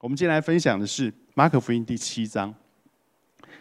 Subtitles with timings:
[0.00, 2.54] 我们今天来分享的是马可福音第七章，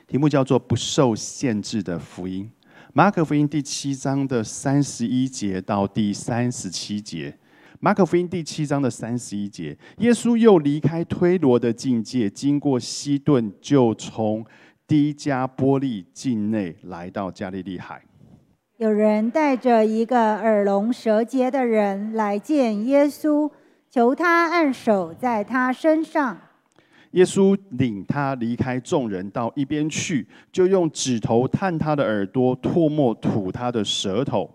[0.06, 2.48] 题目叫做“不受限制的福音”。
[2.94, 7.36] 马可福音第七章的三十一节到第三十七节。
[7.80, 14.46] 马可福音第七章的三十一节，耶稣又离开推罗的境界，经过西顿，就从
[14.86, 18.04] 低加波利境内来到加利利海。
[18.78, 23.50] 有人带着一个耳聋舌结的人来见耶稣，
[23.90, 26.38] 求他按手在他身上。
[27.12, 34.50] 耶稣领他离开众人，到一边去，就用指头探他的耳朵，唾沫吐他的舌头。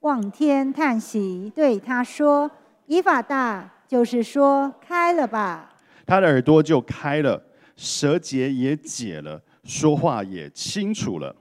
[0.00, 2.48] 望天叹息，对他说
[2.86, 5.74] ：“以法大，就是说开了吧。”
[6.06, 7.42] 他的耳朵就开了，
[7.76, 11.34] 舌结也解了，说话也清楚了。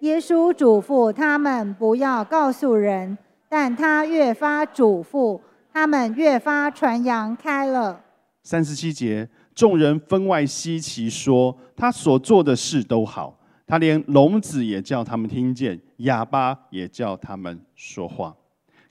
[0.00, 3.16] 耶稣嘱咐他们不要告诉人，
[3.48, 5.40] 但他越发嘱咐，
[5.72, 7.98] 他们越发传扬开了。
[8.42, 13.38] 三十七节，众人分外稀奇，说他所做的事都好。
[13.66, 18.36] 他连聋子也叫他们听见，哑巴也叫他们说话。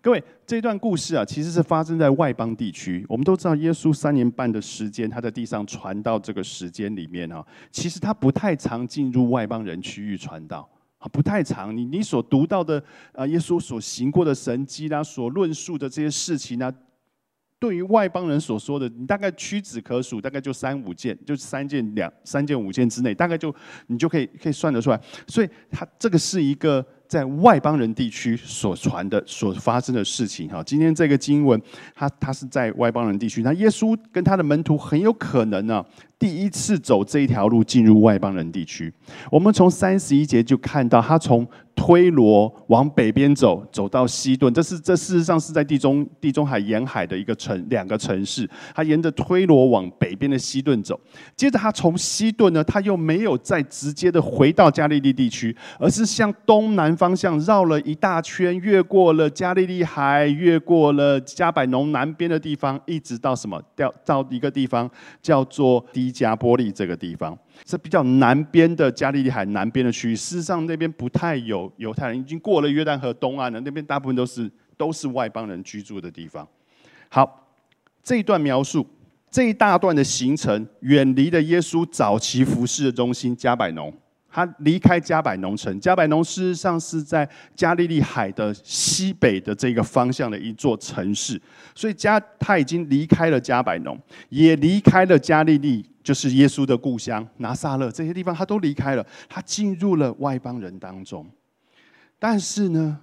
[0.02, 3.06] 各位，这段故事啊，其实是发生在外邦地区。
[3.08, 10.68] 我们都知道，耶稣三年半的时间，他在地上传道这个时间里面啊，其实他不太常进入外邦人区域传道
[11.02, 11.76] 啊，不太长。
[11.76, 16.72] 你你所读到的啊，耶稣所行过的神迹啦，所论述的这些事情呢？
[17.60, 23.54] 对于外邦人所说的，你大概屈指可数，大概就三五件，就三件两三件五件之内，大概就
[23.86, 25.00] 你就可以可以算得出来。
[25.28, 30.50] 所以，他这个是一个在外邦人地区所传的、所发生的事情。
[30.50, 31.62] 哈，今天这个经文，
[31.94, 35.86] 他他是在外邦人地区，那耶稣跟他的门徒很有可能呢。
[36.22, 38.94] 第一次走这一条路进入外邦人地区，
[39.32, 48.48] 我们从三十一节就看到他从推罗往北边走，走到西顿，这是这事实上是在地中地中海沿海的一个城两个城市。
[48.76, 51.00] 他沿着推罗往北边的西顿走，
[51.36, 63.60] 接着他从西顿呢，他又没有再直接的回到加利利地区，而是向东南方向绕了一大圈，越过了加利利海，越过了加百农南边的地方，一直到什么？
[63.76, 64.88] 掉到一个地方
[65.20, 76.48] 叫做加波利这个地方是比较南边的加利利海南边的区域，事实上那边不太有犹太人，已经过了约旦河东岸了，那边大部分都是都是外邦人居住的地方。
[77.10, 77.48] 好，
[78.04, 78.86] 这一段描述
[79.30, 83.94] 这一大段的行程，远离了耶稣早期服饰的中心加百农。
[84.32, 91.40] 他离开加百农城，加百农事实上是在加利利海的西北的这个方向的一座城市，
[91.76, 94.00] 所以加他已经离开了加百农，
[94.30, 101.30] 也离开了加利利，就是耶稣的故乡拿撒勒这些地方，他都离开了，他进入了外邦人当中。
[102.18, 103.00] 但是呢，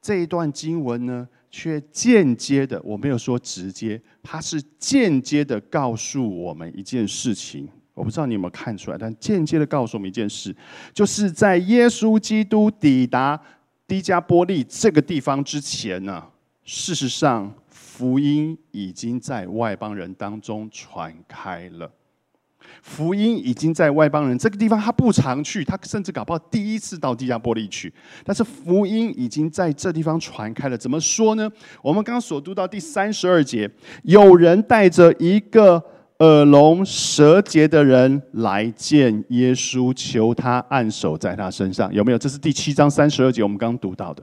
[0.00, 7.68] 这一段经文呢，却间接的，我没有说直接，它是间接的告诉我们一件事情。
[8.00, 10.56] 我不知道你有没有看出来，但间接的告诉我们一件事，
[10.94, 13.38] 就是在耶稣基督抵达
[13.86, 16.24] 迪加波利这个地方之前呢，
[16.64, 21.92] 事实上福音已经在外邦人当中传开了。
[22.82, 27.92] 福音已经在外邦人这个地方，他不常去，他甚至搞不好第一次到迪加波利去。
[28.24, 30.78] 但是福音已经在这地方传开了。
[30.78, 31.50] 怎么说呢？
[31.82, 33.70] 我们刚刚所读到第三十二节，
[34.04, 35.84] 有人带着一个。
[36.20, 42.18] 耳聋舌结的人来见耶稣，求他按手在他身上，有没有？
[42.18, 44.22] 这是第七章三十二节，我们刚读到的。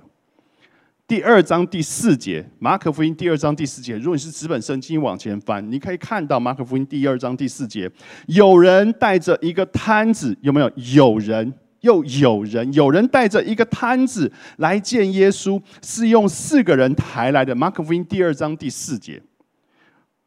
[1.08, 3.98] 第二章第四节，马可福音第二章第四节。
[3.98, 7.90] 如果你是纸本圣经往前翻，你可以看到马可福音第二章第四节，
[8.28, 10.72] 有人带着一个摊子，有没有？
[10.76, 17.56] 有人又有人，有人带着一个摊子来见耶稣，是用四个人抬来的。
[17.56, 19.20] 马可福音第二章第四节。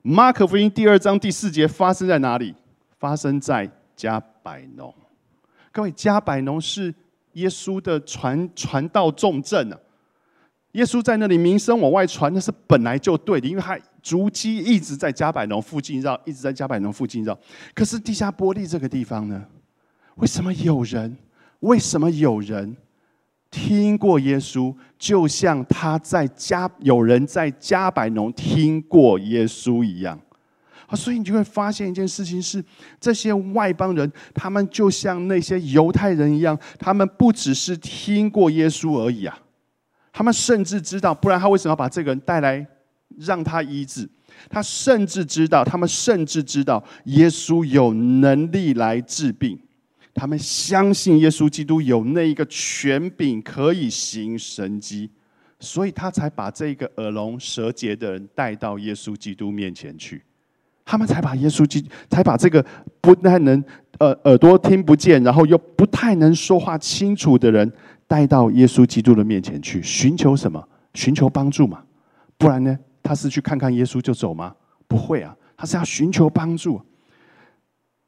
[0.03, 2.55] 马可福音第二章第四节发生在哪里？
[2.99, 4.95] 发生在加百农。
[5.71, 6.95] 各位，加百农是
[7.35, 9.79] 耶稣的传传道重镇啊！
[10.73, 17.39] 耶稣在那里名声往外传，那是本来就对的，因为他足迹一直在加百农附近绕，一直在加百农附近绕。
[17.75, 19.45] 可是地下玻璃这个地方呢？
[20.15, 21.15] 为什么有人？
[21.61, 22.75] 为什么有人？
[23.51, 30.19] 听过耶稣，就像他在加有人在加百农听过耶稣一样
[30.87, 30.95] 啊！
[30.95, 32.65] 所以你就会发现一件事情是：
[33.01, 39.39] 这些外邦人，他们就像那些犹太人一样，他们不只是听过耶稣而已啊！
[40.13, 42.67] 他们甚至知道，不然他为什么要把这个人带来
[43.19, 44.09] 让他医治？
[44.49, 49.59] 他甚至知道，他们甚至知道耶稣有能力来治病。
[50.13, 55.11] 他们相信耶稣基督有那一个权柄可以行神迹，
[55.59, 60.23] 所以他才把这个耳聋舌结的人带到耶稣基督面前去。
[60.85, 62.65] 他们才把耶稣基，才把这个
[63.01, 63.63] 不太能
[63.99, 67.73] 呃耳朵听不见，然后又不太能说话清楚的人
[68.09, 70.67] 带到耶稣基督的面前去，寻求什么？
[70.95, 71.85] 寻求帮助嘛？
[72.37, 72.77] 不然呢？
[73.03, 74.55] 他是去看看耶稣就走吗？
[74.89, 76.81] 不会啊，他是要寻求帮助。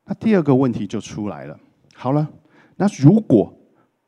[0.04, 1.56] 那第二个问题就出来了。
[2.02, 2.28] 好了，
[2.74, 3.56] 那如果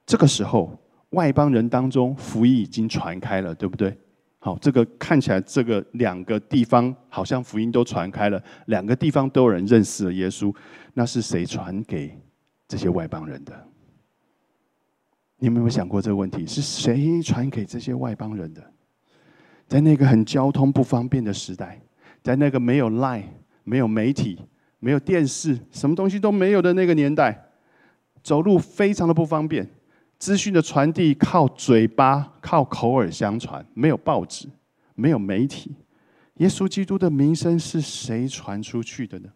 [0.05, 0.77] 这个时候
[1.11, 3.97] 外邦人当中福音已经传开了，对不对？
[4.41, 10.53] 好，这个看起来这个两个地方好像福音都传开了，两个地方都有人认识了耶稣。
[10.95, 12.21] 那是谁传给
[12.67, 13.53] 这些外邦人的？
[15.39, 16.45] 你有没有想过这个问题？
[16.45, 18.61] 是谁传给这些外邦人的？
[19.69, 21.81] 在那个很交通不方便的时代，
[22.25, 23.27] 在那个没有 Line、
[23.63, 24.41] 没有媒体、
[24.81, 27.41] 没有电视、什么东西都没有的那个年代，
[28.25, 29.71] 走路非常的不方便。
[30.19, 34.49] 资讯的传递靠嘴巴、靠口耳相传，没有报纸，
[34.95, 35.73] 没有媒体。
[36.39, 39.29] 耶稣基督的名声是谁传出去的呢？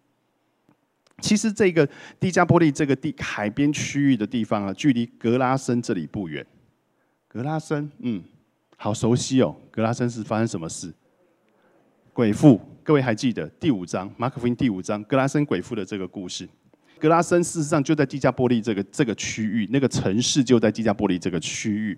[1.21, 1.87] 其实，这个
[2.19, 6.47] 迪加波利这个地海边区域的地方啊，距离格拉森这里不远。
[7.27, 8.23] 格拉森，嗯，
[8.77, 9.55] 好熟悉哦。
[9.71, 10.95] 格拉森是发生什么事？
[12.13, 16.49] 鬼父，各位还记得第五章马可福音第五章格拉森鬼父的这个故事？
[16.99, 21.97] 格拉森事实上就在基加波利这个这个区域，那个城市就在基加波利这个区域。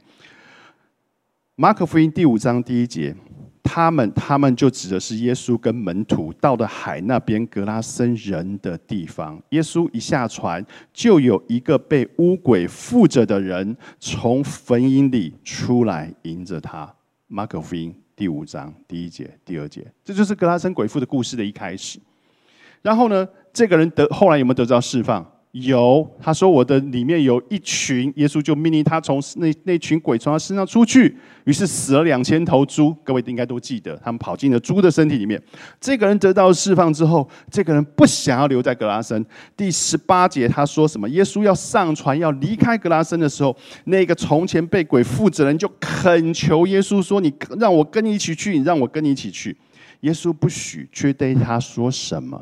[1.56, 3.14] 马可福音第五章第一节，
[3.62, 9.42] 他们他们就指的是耶稣跟门徒到了海那边格拉森人的地方。
[9.50, 16.90] 耶稣一下船，就有一个被乌鬼附着的人从坟茔里出来迎着他。
[17.26, 21.98] 马可福音第五章第一节、第二节，这就是格拉森鬼父的故事的一开始。
[22.80, 23.28] 然后呢？
[23.52, 25.26] 这个人得后来有没有得到释放？
[25.52, 32.94] 有，他说我的里面有一群，耶稣就命令他从那那群鬼从他身上出去，于是死了两千头猪。
[33.02, 35.42] 各位应该都记得，他们跑进了猪的身体里面。
[35.80, 39.26] 这个人得到释放之后，这个人不想要留在格拉森。
[39.56, 41.08] 第十八节他说什么？
[41.08, 43.56] 耶稣要上船要离开格拉森的时候，
[43.86, 49.56] 那个从前被鬼附着人就恳求耶稣说：“你让我跟你一起去，你让我跟你一起去。”
[50.02, 52.40] 耶稣不许，却对他说什么？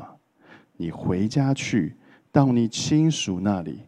[0.81, 1.93] 你回家去，
[2.31, 3.81] 到你亲属那里，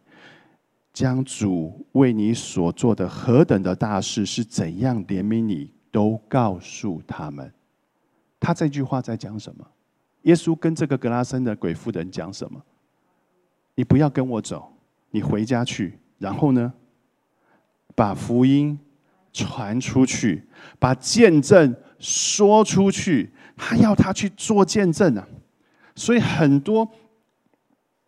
[0.92, 7.50] 将主为你所做的何等的大事是怎样怜悯你，都告诉他们。
[8.42, 9.66] 他这句话在讲什么？
[10.24, 12.62] 耶稣跟这个格拉森的鬼妇人讲什么？
[13.74, 14.70] 你不要跟我走，
[15.12, 16.74] 你回家去，然后呢，
[17.96, 18.78] 把福音
[19.32, 20.46] 传出去，
[20.78, 23.32] 把见证说出去。
[23.56, 25.26] 他要他去做见证啊！
[26.02, 26.90] 所以很多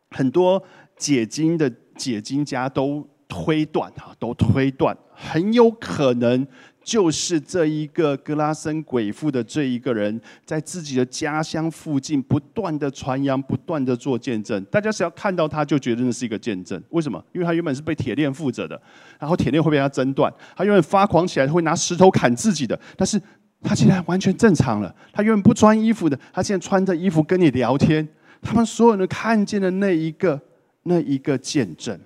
[0.10, 0.62] 很多
[0.98, 6.48] 解经的解经家都推断哈，都推断很有可能
[6.84, 14.64] 就是这一个格拉森鬼父的这一个人，在自己的家乡附近不断的传扬，不断的做见证。
[14.66, 16.82] 大家只要看到他就觉得那是一个见证。
[16.90, 17.24] 为什么？
[17.32, 18.82] 因为他原本是被铁链附着的，
[19.20, 23.22] 然后铁链会被他挣断，他原本发狂起来会拿石头砍自己的，但是。
[23.64, 24.94] 他现在完全正常了。
[25.12, 28.08] 他原本不穿衣服的，他现在穿着衣服跟你聊天。
[28.42, 30.40] 他们所有人看见的那一个、
[30.84, 31.98] 那一个见证。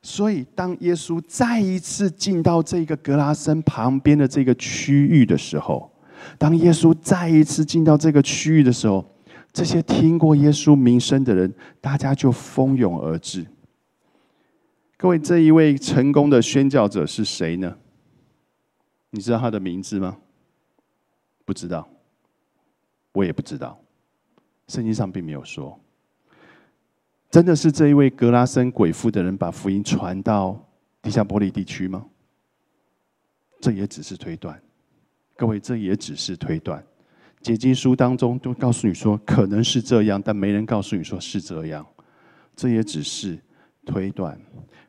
[0.00, 5.90] 所以，当耶稣再一次进到这个格拉森旁边的这个区域的时候，
[6.38, 9.04] 当耶稣再一次进到这个区域的时候，
[9.52, 13.44] 这些听过耶稣名声的人，大家就蜂拥而至。
[14.96, 17.76] 各位，这一位成功的宣教者是谁呢？
[19.10, 20.18] 你知道他的名字吗？
[21.48, 21.88] 不知道，
[23.14, 23.80] 我也不知道，
[24.66, 25.80] 圣经上并没有说。
[27.30, 30.62] 真的是这一位格拉森鬼父的人把福音传到
[31.00, 32.04] 地下玻璃地区吗？
[33.62, 34.60] 这也只是推断，
[35.38, 36.84] 各位，这也只是推断。
[37.40, 41.86] 解经书当中都告诉你说可能是这样，但没人告诉你说是这样。
[42.54, 43.38] 这也只是
[43.86, 44.38] 推断。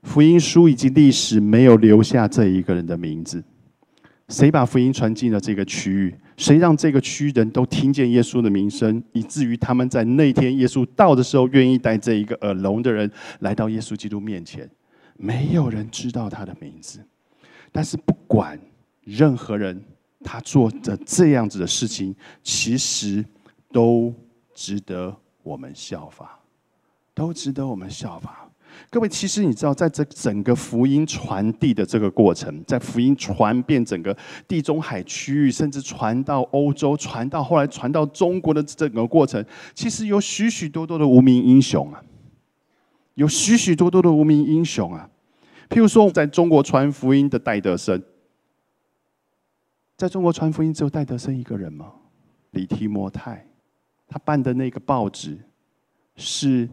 [0.04, 3.42] 福音书以及历史没有留下这一个人的名字。
[4.30, 6.16] 谁把福音传进了这个区域？
[6.38, 14.70] 谁让这个区域人都听见耶稣的名声，以至于他们在那天耶稣到的时候，愿意带这一个耳聋的人来到耶稣基督面前？
[15.18, 17.04] 没有人知道他的名字，
[17.72, 18.58] 但是不管
[19.04, 19.84] 任何人，
[20.24, 23.26] 他做的这样子的事情，其实
[23.72, 24.14] 都
[24.54, 26.40] 值得我们效法，
[27.14, 28.49] 都值得我们效法。
[28.90, 34.16] 各位，其实你知道，在这整个福音传递的这个过程，在福音传遍整个
[34.48, 39.44] 地中海区域，甚至传到欧洲，传到后来传到中国的整个过程，
[39.74, 42.04] 其实有许许多多的无名英雄啊，
[43.16, 45.10] 有许许多多的无名英雄啊。
[45.70, 48.02] 譬如说，在中国传福音的戴德生，
[49.96, 51.94] 在中国传福音只有戴德生一个人吗？
[52.52, 53.46] 李提摩太，
[54.08, 55.38] 他办的那个报纸
[56.16, 56.68] 是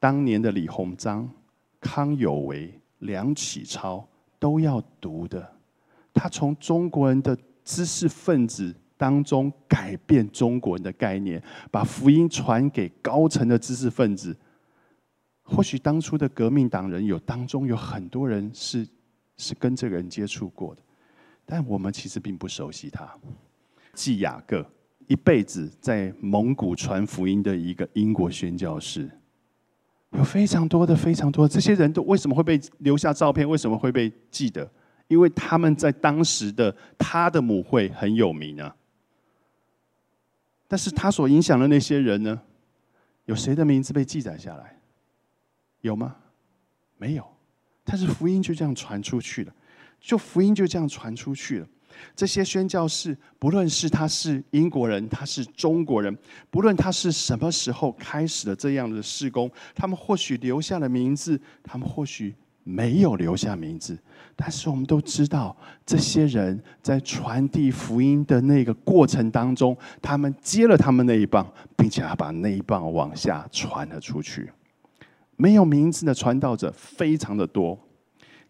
[0.00, 1.30] 当年的李鸿章、
[1.78, 5.46] 康有为、梁启超都要读的。
[6.12, 11.40] 他从中国人的知识分子当中改变中国人的概念，
[11.70, 14.36] 把福音传给高层的知识分子。
[15.42, 18.86] 或许当初的革命党人有当中有很多人是
[19.36, 20.82] 是跟这个人接触过的，
[21.44, 23.12] 但我们其实并不熟悉他。
[23.92, 24.64] 季雅各
[25.08, 29.10] 一辈子在蒙古传福音的一个英国宣教士，
[30.10, 33.48] 有非常多的非常多这些人都为什么会被留下照片？
[33.48, 34.68] 为什么会被记得？
[35.08, 38.74] 因为他们在当时的他的母会很有名啊。
[40.66, 42.40] 但是他所影响的那些人呢？
[43.26, 44.76] 有谁的名字被记载下来？
[45.80, 46.16] 有吗？
[46.96, 47.24] 没有，
[47.84, 49.54] 但是福音就这样传出去了，
[50.00, 51.68] 就福音就这样传出去了。
[52.14, 56.16] 这些宣教士，不论是他是英国人，他是中国人，
[56.50, 63.98] 不论他是什么时候开始的这样的事工，他们或许留下了名字，他们或许没有留下名字，
[64.36, 74.50] 但是我们都知道，这些人在传递福音的那个过程当中，他们接了他们那一棒，并且还把那一棒往下传了出去。
[75.36, 77.78] 没有名字的传道者非常的多。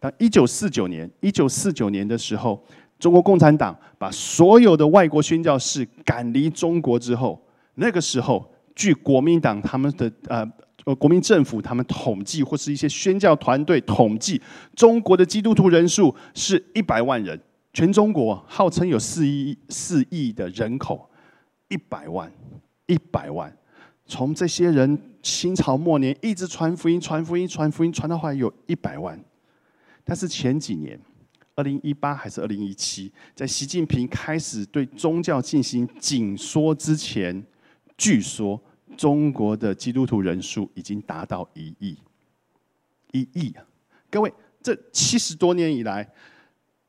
[0.00, 2.60] 当一九四九年，一九四九年的时候，
[3.00, 7.42] 中国共产党把所有的外国宣教士赶离中国之后，
[7.74, 10.46] 那个时候，据国民党他们的呃
[10.84, 14.40] 呃国民政府他们统计，或是一些宣教团队统计，
[14.76, 17.40] 中国的基督徒人数是一百万人。
[17.72, 21.08] 全中国号称有四亿四亿的人口，
[21.68, 22.30] 一百万，
[22.86, 23.56] 一百万。
[24.06, 29.16] 从这些人清朝末年一直传福音、传福音、传福音，传到后来有一百万。
[30.02, 30.98] 但是前几年，
[31.56, 37.44] 二零一八还是二零一七，在习近平开始对宗教进行紧缩之前，
[37.98, 38.60] 据说
[38.96, 41.96] 中国的基督徒人数已经达到一亿。
[43.12, 43.64] 一亿啊！
[44.08, 46.08] 各位，这七十多年以来，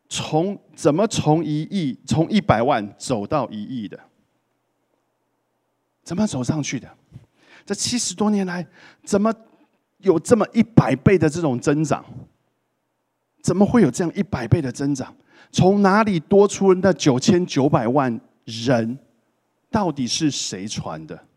[0.07, 3.99] 从怎么从一亿、从一百万走到一亿的？
[6.03, 6.87] 怎么走上去的？
[7.65, 8.67] 这七十多年来，
[9.03, 9.33] 怎么
[9.97, 12.05] 有这么一百倍的这种增长？
[13.41, 15.15] 怎么会有这样一百倍的增长？
[15.51, 18.97] 从哪里多出那九千九百万人？
[19.69, 21.27] 到底是谁传的？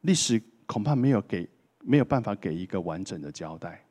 [0.00, 1.48] 历史恐怕没有给
[1.80, 3.84] 没有办法给一个完整的交代。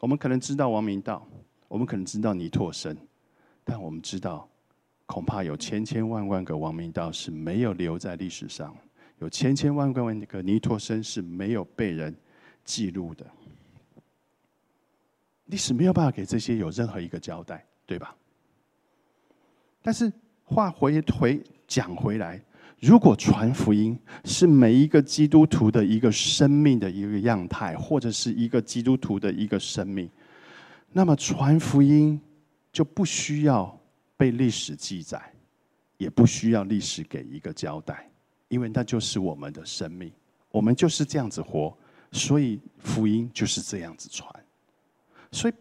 [0.00, 1.26] 我们可能知道王明道，
[1.66, 2.96] 我们可能知道尼拓生，
[3.64, 4.48] 但我们知道，
[5.06, 8.72] 恐怕有千千万万个王明道是没有留在历史上。
[9.18, 12.14] 有千千万万个尼托生是没有被人
[12.64, 13.26] 记录的，
[15.48, 18.16] 历史没有办法给这些有任何一个交代，对吧？
[19.82, 20.10] 但是
[20.44, 22.42] 话回回讲回来，
[22.80, 30.10] 如果传福音是每一个基督徒的一个生命的一个样态，或者是一个基督徒的一个生命，
[30.92, 32.20] 那么传福音
[32.72, 33.78] 就不需要
[34.16, 35.32] 被历史记载，
[35.96, 38.08] 也不需要历史给一个交代。
[38.48, 40.10] 因为那就是我们的生命，
[40.50, 41.76] 我们就是这样子活，
[42.12, 44.28] 所以福音就是这样子传。
[45.30, 45.54] 所以，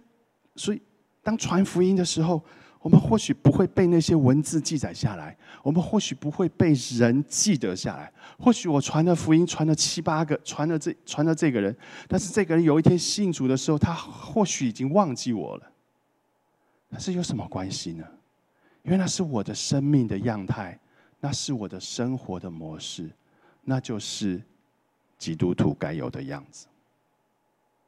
[0.56, 0.82] 所以
[1.24, 2.44] 当传福音的时候，
[2.80, 8.12] 我们或许不会被那些文字记载下来，我们或许不会被人记得下来。
[8.40, 11.76] 或许我传的福音传了七八个，传了这传了这个人，
[12.08, 15.72] 但是这个人有一天信主的时候，他或许已经忘记我了。
[16.90, 18.06] 但是有什么关系呢？
[18.84, 20.80] 因为那是我的生命的样态。
[21.20, 23.10] 那是我的生活的模式，
[23.64, 24.40] 那就是
[25.18, 26.68] 基督徒该有的样子。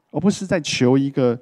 [0.10, 1.40] 我不是在求一个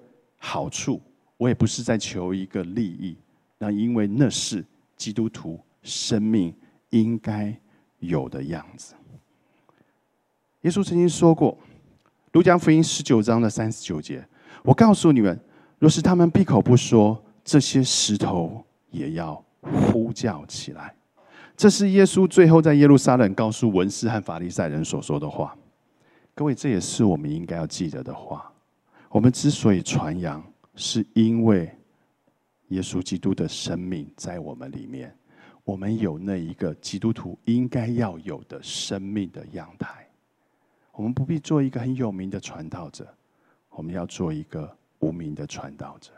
[0.49, 1.01] 好处，
[1.35, 3.17] 我也不是在求一个利益。
[3.57, 4.63] 那因为那是
[4.95, 6.55] 基督徒生命
[6.91, 7.53] 应该
[7.99, 8.93] 有的样子。
[10.61, 11.51] 耶稣曾经说过，
[12.31, 14.25] 《路加福音》十九章的三十九节
[14.63, 15.37] ：“我告诉你们，
[15.79, 19.43] 若是他们闭口不说，这些石头也要
[19.91, 20.95] 呼叫起来。”
[21.57, 25.53] 这是耶稣最后在耶路撒冷告诉文士和法利赛人所说的话。
[26.33, 28.49] 各位，这也是我们应该要记得的话。
[29.17, 30.43] 我们之所以传扬，
[30.75, 31.75] 是因为
[32.67, 35.11] 耶稣基督的生命在我们里面，
[35.63, 40.07] 我们有那一个基督徒应该要有的生命的样态。
[40.91, 43.11] 我们不必做一个很有名的传道者，
[43.71, 46.11] 我们要做一个无名的传道者。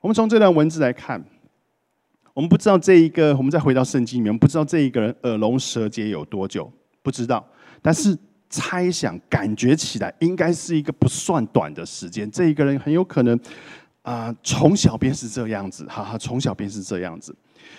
[0.00, 1.24] 我们从这段文字来看。
[2.34, 6.70] 我们不知道这一个，我们再回到圣经里面，不知道这一个人耳聋舌结有多久，
[7.02, 7.42] 不知道。
[7.80, 8.14] 但是
[8.48, 12.30] 猜想、感觉起来，应该是一个不算短的时间。
[12.30, 13.38] 这一个人很有可能
[14.02, 17.34] 啊，从小便是这样子，哈哈，从小便是这样子。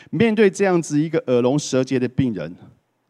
[0.09, 2.55] 面对这样子一个耳聋舌结的病人，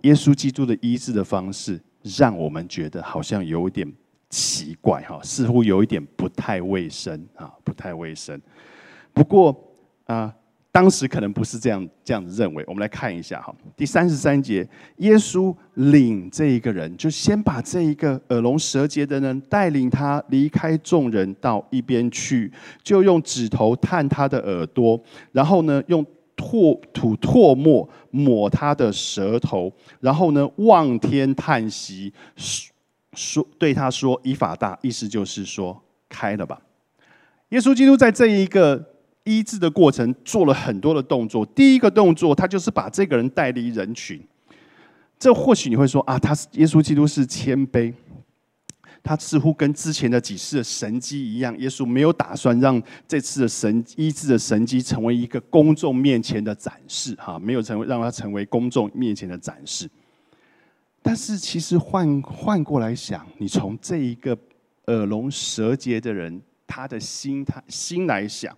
[0.01, 1.79] 耶稣基督的医治的方式，
[2.17, 3.91] 让我们觉得好像有点
[4.29, 8.41] 奇怪哈，似乎有一点不太卫生啊，不太卫生。
[9.13, 9.55] 不过
[10.05, 10.33] 啊。
[10.77, 12.63] 当时可能不是这样这样子认为。
[12.67, 14.63] 我们来看一下哈，第三十三节，
[14.97, 22.53] 耶稣领这一个人，就先把这一个耳聋舌结的人带领他离开众人到一边去，
[22.83, 26.05] 就用指头探他的耳朵，然后呢，用
[26.35, 32.13] 唾吐唾沫抹他的舌头，然后呢，望天叹息，
[33.13, 36.61] 说对他说：“以法大。”意思就是说开了吧。
[37.49, 38.93] 耶稣基督在这一个。
[39.27, 41.45] 医治的过程做了很多的动作。
[41.47, 44.19] 第一个动作，他就是把这个人带离人群。
[45.19, 47.91] 这或许你会说啊，他是耶稣基督是谦卑，
[49.03, 59.89] 他似乎跟之前的几次的神迹一样，耶稣没有打算让这次的神医治的神迹成为一个公众面前的展示，哈，没有成为让他成为公众面前的展示。
[61.01, 64.37] 但是其实换换过来想，你从这一个
[64.85, 68.55] 耳聋舌结的人他的心他心来想。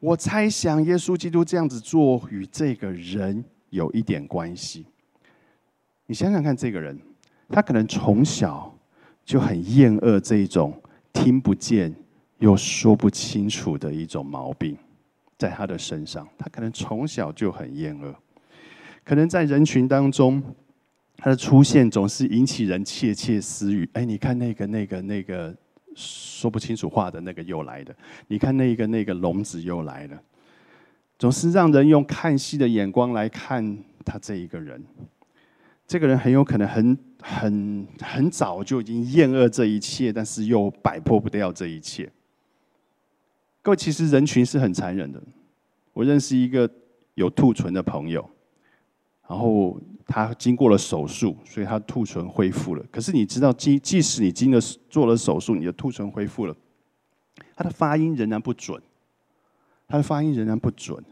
[0.00, 4.86] 我猜想，耶稣基督这样子做与这个人有一点关系。
[6.06, 6.98] 你想想看，这个人，
[7.50, 8.74] 他可能从小
[9.26, 10.74] 就很厌恶这一种
[11.12, 11.94] 听不见
[12.38, 14.74] 又说不清楚的一种毛病，
[15.36, 18.14] 在他的身上，他可能从小就很厌恶。
[19.04, 20.42] 可能在人群当中，
[21.18, 23.86] 他的出现总是引起人窃窃私语。
[23.92, 25.54] 哎，你看那个、那个、那个。
[25.94, 27.94] 说不清楚话的那个又来了，
[28.28, 30.22] 你看那个那个聋子又来了，
[31.18, 34.82] 总是让人用看戏的眼光来看他这一个人。
[35.86, 42.10] 这个人很有可能很很很早就已经厌恶这一切，但是又摆脱不掉这一切。
[43.62, 45.20] 各位，其实人群是很残忍的。
[45.92, 46.70] 我认识一个
[47.14, 48.28] 有兔唇的朋友，
[49.28, 49.80] 然后。
[50.10, 52.84] 他经过了手术，所以他兔唇恢复了。
[52.90, 56.56] 可是你知道，即即使你经了做了手术，你的兔唇恢复了，
[57.54, 58.82] 他的发音仍然不准，
[59.86, 61.02] 他的发音仍然不准。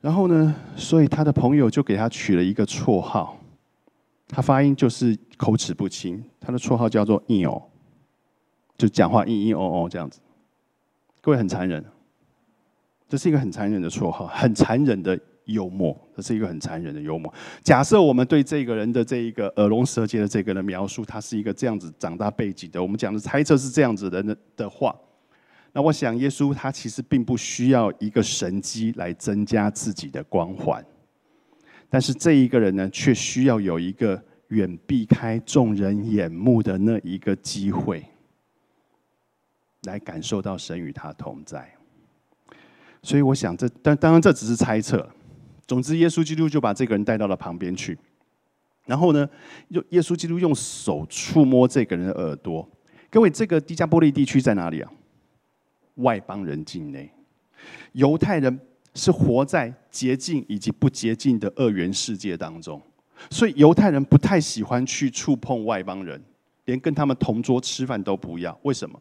[0.00, 3.36] 然后呢，所以他的朋友就给他取了一个绰号，
[4.28, 7.60] 他发音就是口齿不清，他的绰号叫做“硬哦”，
[8.78, 10.20] 就讲话“硬硬哦哦”这样子。
[11.20, 11.84] 各位很残忍，
[13.08, 15.18] 这是一个很残忍的绰号，很残忍的。
[15.52, 17.32] 幽默，这是一个很残忍的幽默。
[17.62, 24.94] 假设我们对这个人的这一个耳聋舌结的这个人描述，他是一个这样子长大背景的，我们讲的猜测是这样子的的话，
[25.72, 30.84] 那我想耶稣他其实并不需要一个神机来增加自己的光环，
[31.88, 38.04] 但是这一个人呢，却需要有一个远避开众人眼目的那一个机会，
[39.84, 41.72] 来感受到神与他同在。
[43.02, 45.08] 所以我想，这但当然这只是猜测。
[45.70, 47.96] 总之，耶稣基督就把这个人带到了旁边去，
[48.86, 49.30] 然后呢，
[49.68, 52.68] 用耶稣基督用手触摸这个人的耳朵。
[53.08, 54.90] 各位，这个迪加波利地区在哪里啊？
[55.94, 57.08] 外邦人境内，
[57.92, 58.58] 犹太人
[58.96, 62.82] 是活在洁净以及不洁净的二元世界当中，
[63.30, 66.20] 所以犹太人不太喜欢去触碰外邦人，
[66.64, 68.58] 连跟他们同桌吃饭都不要。
[68.64, 69.00] 为什么？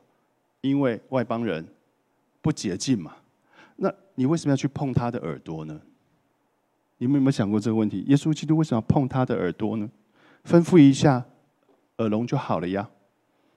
[0.62, 1.68] 因为外邦人
[2.44, 3.16] 不洁净嘛。
[3.78, 5.82] 那你为什么要去碰他的耳朵呢？
[7.00, 8.04] 你们有没有想过这个问题？
[8.08, 9.90] 耶稣基督为什么要碰他的耳朵呢？
[10.46, 11.26] 吩咐一下，
[11.98, 12.88] 耳聋就好了呀，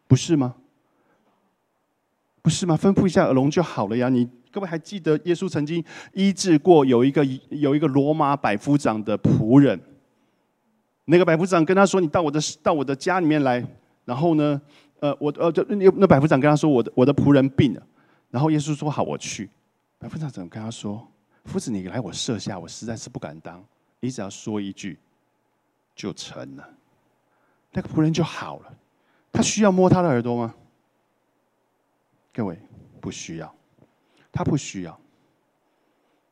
[0.08, 0.54] 不是吗？
[2.40, 2.76] 不是吗？
[2.76, 4.08] 吩咐一下耳聋就好了呀。
[4.08, 9.78] 你各位还记得耶稣曾经医治过有一个有一个罗马百夫长的仆人？
[11.04, 13.64] 那个百夫长跟他说：“你到我的到我的家里面来。”
[14.04, 14.60] 然后呢，
[15.00, 17.82] 呃，我呃，就那那百夫长跟他说：“我的我的仆人病了。”
[18.30, 19.50] 然后耶稣说：“好，我去。”
[19.98, 21.08] 百夫长怎么跟他说？
[21.44, 23.62] 夫子，你来我舍下，我实在是不敢当。
[24.00, 24.98] 你只要说一句，
[25.94, 26.68] 就成了。
[27.72, 28.74] 那个仆人就好了。
[29.32, 30.54] 他需要摸他的耳朵吗？
[32.32, 32.58] 各位，
[33.00, 33.54] 不需要。
[34.30, 34.98] 他不需要。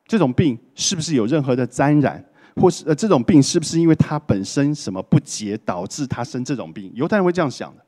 [0.05, 2.23] 这种病是不是有任何的沾染，
[2.55, 6.91] 或是呃，这种病是不是因为他本身什么不洁导致他生这种病？
[6.95, 7.85] 犹太人会这样想的。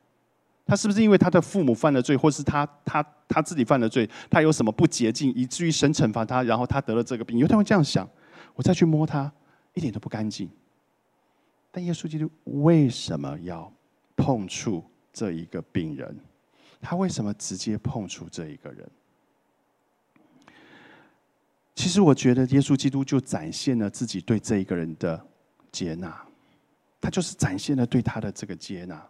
[0.66, 7.38] 他是不是因为他的父母犯了罪，或是他他他自己犯了罪，他有什么不洁净，以至于神惩罚他，然后他得了这个病？
[7.38, 8.10] 犹太会这样想：
[8.56, 9.32] 我再去摸他，
[9.74, 10.50] 一点都不干净。
[11.70, 13.72] 但耶稣基督为什么要
[14.16, 16.18] 碰触这一个病人？
[16.82, 18.90] 他为什么直接碰触这一个人？
[21.76, 25.26] 其实我觉得耶稣基督就展现了自己对这一个人的
[25.72, 26.26] 接纳，
[27.02, 29.04] 他就是展现了对他的这个接纳。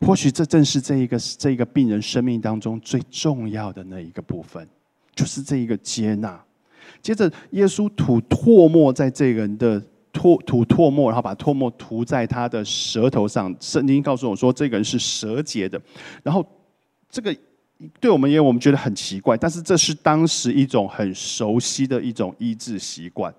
[0.00, 4.66] 或许这正是这一个这一个病人生命当中最重要的那一个部分，
[5.14, 6.42] 就是这一个接纳。
[7.02, 9.80] 接着，耶稣吐唾沫在这个人的
[10.12, 13.54] 唾吐唾沫，然后把唾沫涂在他的舌头上。
[13.60, 15.80] 圣经告诉我说，这个人是舌结的。
[16.22, 16.44] 然后，
[17.08, 17.34] 这个
[18.00, 23.32] 对我们也我们觉得很奇怪，但是这是当时一种很熟悉的一种医治习惯。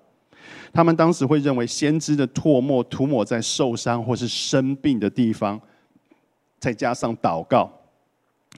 [0.72, 5.60] 他们当时会认为，先知的唾沫涂抹在受伤或是生病的地方，
[6.62, 7.68] 再加上祷告，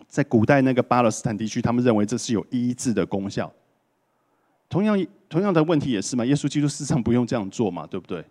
[0.06, 3.50] 在古代那个巴勒斯坦地区，他们认为这是有医治的功效。
[4.68, 6.22] 同样，同样的问题也是嘛？
[6.22, 8.22] 耶稣基督事实上不用这样做嘛，对不对？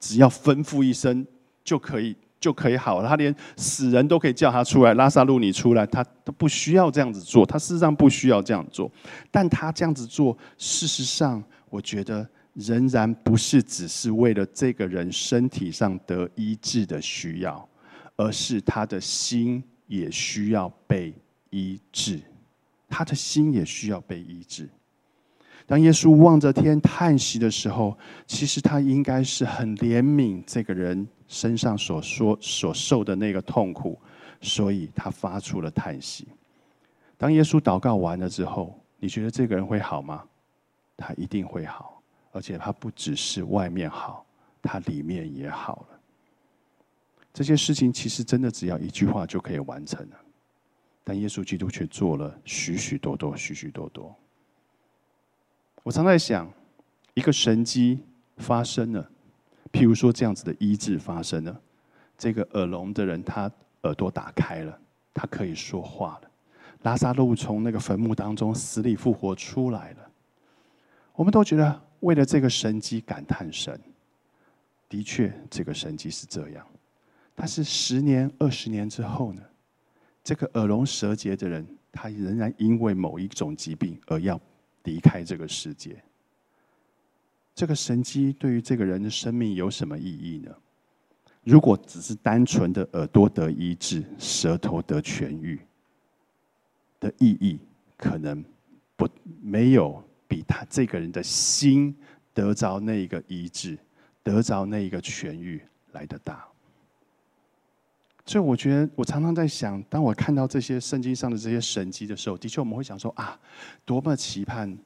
[0.00, 1.24] 只要吩咐一声
[1.62, 3.08] 就可以，就可以好了。
[3.08, 7.46] 他连死人都可以叫他出来，拉萨路你出来，他都不需要这样子做。
[7.46, 8.90] 他事实上不需要这样做，
[9.30, 12.28] 但他这样子做，事实上我觉得。
[12.56, 17.68] 仍然不是只是为了这个人身体上得医治的需要，
[18.16, 21.14] 而是他的心也需要被
[21.50, 22.20] 医治，
[22.88, 24.68] 他的心也需要被医治。
[25.66, 27.96] 当耶稣望着天叹息的时候，
[28.26, 33.98] 其实他应该是很怜悯这个人身上所说所受的那个痛苦，
[34.40, 36.28] 所以他发出了叹息。
[37.16, 40.22] 当耶稣祷告完了之后，你觉得这个人会好吗？
[40.96, 41.92] 他一定会好。
[42.32, 44.26] 而且他不只是外面好，
[44.60, 45.93] 他里面也好了。
[47.34, 50.16] 这些事情其实真的只要一句话就可以完成了，
[51.02, 54.14] 但耶稣基督却做了许许多多、许许多多。
[55.82, 56.50] 我常在想，
[57.12, 57.98] 一个神迹
[58.38, 59.10] 发生了，
[59.72, 61.60] 譬如说这样子的医治发生了，
[62.16, 63.50] 这个耳聋的人他
[63.82, 64.78] 耳朵打开了，
[65.12, 66.30] 他可以说话了；
[66.82, 70.10] 拉萨路从那个坟墓当中死里复活出来了，
[71.14, 71.82] 我们都觉得。
[72.00, 73.80] 为了这个神迹感叹神，
[74.90, 76.66] 的确，这个神迹是这样。
[77.34, 79.42] 但是十年、二十年之后呢？
[80.22, 84.40] 这个耳聋舌结的人，他仍然因为某一种疾病而要
[84.84, 86.02] 离开这个世界。
[87.54, 90.54] 这个神迹对于这个人的生命有什么意义呢？
[91.42, 95.60] 如果只是单纯的耳朵得医治、舌头得痊愈
[96.98, 97.58] 的意义，
[97.96, 98.44] 可能
[98.96, 99.08] 不
[99.42, 100.02] 没有。
[100.26, 101.94] 比他这个人的心
[102.32, 103.78] 得着那一个医治，
[104.22, 106.48] 得着那一个痊愈来的大。
[108.26, 113.38] 所以我觉得，我常常在想，当我看到这些圣经上的这些神迹的时候，的确我们会想说啊，
[113.84, 114.76] 多么期盼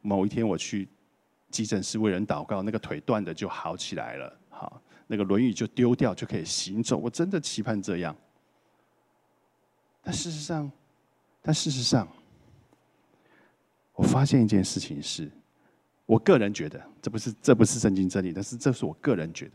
[0.00, 0.88] 某一天我去
[1.50, 6.96] 急诊室为人祷告，那个腿断的就好起来了，好，那个轮椅就丢掉就可以行走。
[6.96, 8.16] 我真的期盼这样。
[10.02, 10.70] 但事实上，
[11.42, 12.06] 但事实上。
[13.98, 15.30] 我发现一件事情是，
[16.04, 19.52] 我个人觉得这不是这不是圣经真理，但是这是我个人觉得，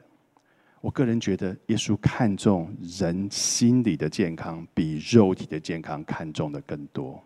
[0.82, 7.24] 我个人觉得耶稣看重人心理的健康，比肉体的健康看重的更多。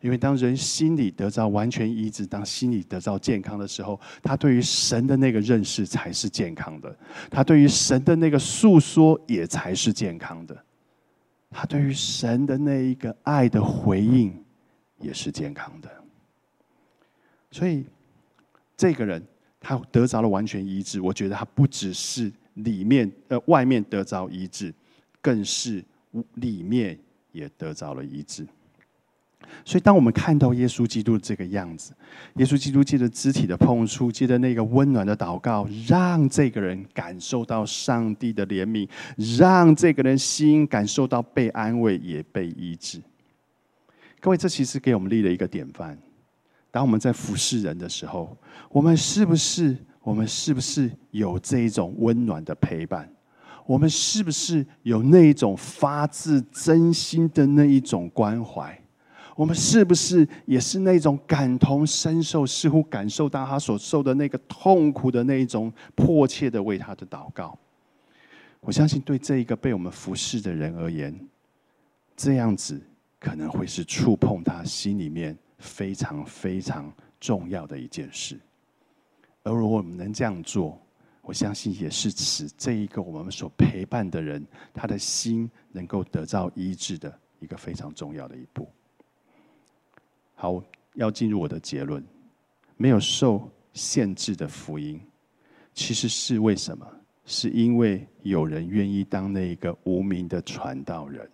[0.00, 6.94] 因为当人心里得到完全医治，当心理得到健康的时候，他对于神的那个认识才是健康的，
[7.30, 10.64] 他对于神的那个诉说也才是健康的，
[11.50, 14.44] 他对于神的那一个爱的回应
[14.98, 15.90] 也是健康的。
[17.50, 17.86] 所以，
[18.76, 19.26] 这个人
[19.58, 21.00] 他得着了完全医治。
[21.00, 24.72] 我觉得他不只是里面呃外面得着医治，
[25.20, 25.84] 更是
[26.34, 26.98] 里面
[27.32, 28.46] 也得着了医治。
[29.62, 31.92] 所以，当我们看到耶稣基督这个样子，
[32.36, 38.88] 耶稣基督借着肢体的碰触，借着那个温暖的祷告，让这个人感受到上帝的怜悯，
[39.38, 43.02] 让这个人心感受到被安慰，也被医治。
[44.18, 45.96] 各位，这其实给我们立了一个典范。
[46.70, 48.34] 当我们在服侍人的时候，
[48.70, 53.10] 我们是不是我们是不是有这一种温暖的陪伴？
[53.66, 58.78] 我们是不是有那一种发自真心的那一种关怀？
[59.34, 67.58] 我们是不是也是那种感同身受，似乎感受到他所受的那个痛苦的那一种迫切的为他的祷告？
[68.60, 71.18] 我相信，对这一个被我们服侍的人而言，
[72.14, 72.80] 这样子
[73.18, 75.36] 可能会是触碰他心里面。
[75.56, 78.38] 非常非常重要的一件事，
[79.44, 80.80] 而如果我们能这样做，
[81.22, 88.68] 我相信也是使这一个我们所陪伴的人，他的心能够得到医治的一个非常重要的一步。
[90.34, 90.62] 好，
[90.94, 92.04] 要进入我的结论，
[92.76, 95.00] 没有受限制的福音，
[95.72, 96.86] 其实是为什么？
[97.26, 101.26] 是因为有人愿意当那一个无名的传道人，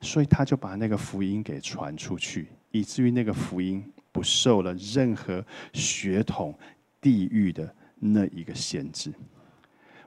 [0.00, 2.48] 所以他就把那个福音给传出去。
[2.72, 6.52] 以至于那个福音不受了任何血统、
[7.04, 9.12] 地狱的那一个限制。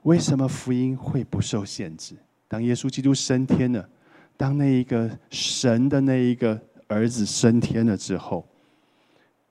[0.01, 2.15] 为什么福音会不受限制？
[2.47, 3.88] 当耶稣基督升天了，
[4.36, 8.47] 当那一个神的那一个儿子升天了之后，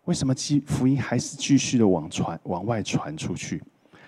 [0.06, 3.62] 为什么基福音还是继续的往传往外传出去？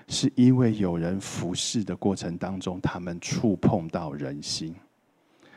[0.08, 4.74] 是因为有人服侍的过程当中，他们触碰到人心，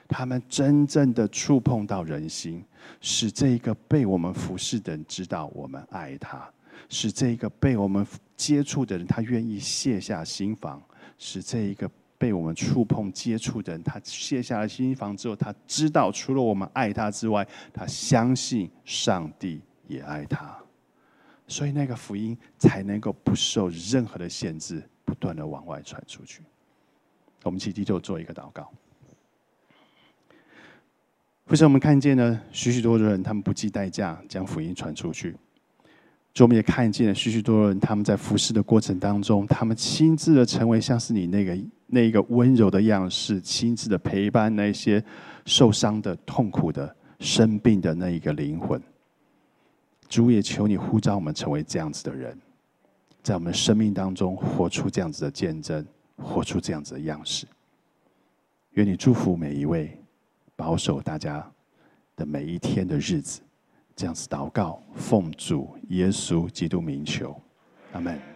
[0.09, 2.61] 他们真正的触碰到人心，
[2.99, 6.51] 使这个被我们服侍的人知道我们爱他，
[6.93, 10.79] 使这一个被我们接触的人他愿意卸下心防，
[11.17, 20.53] 使这一个被我们触碰接触的人他卸下了心防之后，他知道除了我们爱他之外，他相信上帝也爱他。
[21.47, 26.41] 所以那个福音才能够不受任何的限制，不断的往外传出去。
[27.43, 28.69] 我们起低头做一个祷告。
[31.45, 35.37] 不是我们看见呢，许许多多人他们不计代价将福音传出去。
[36.33, 45.03] 就我们也看见了许许多多人他们在服侍的过程当中，他们亲自的成为像是你那个那一个温柔的样式，亲自的陪伴那些
[45.45, 48.81] 受伤的、痛苦的、生病的那一个灵魂。
[50.07, 52.37] 主也求你呼召我们成为这样子的人，
[53.21, 55.85] 在我们生命当中活出这样子的见证，
[56.17, 57.45] 活出这样子的样式。
[58.71, 59.97] 愿你祝福每一位，
[60.55, 61.45] 保守大家
[62.15, 63.41] 的每一天的日子。
[64.01, 67.39] 这样子祷告，奉主耶稣基督名求，
[67.91, 68.30] 阿门。